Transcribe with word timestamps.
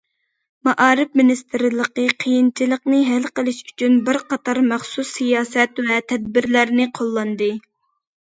مائارىپ 0.67 1.17
مىنىستىرلىقى 1.19 2.05
قىيىنچىلىقنى 2.23 3.01
ھەل 3.09 3.27
قىلىش 3.39 3.59
ئۈچۈن، 3.67 3.99
بىر 4.07 4.19
قاتار 4.31 4.61
مەخسۇس 4.71 5.11
سىياسەت 5.19 5.83
ۋە 5.91 5.99
تەدبىرلەرنى 6.13 6.91
قوللاندى. 7.01 7.51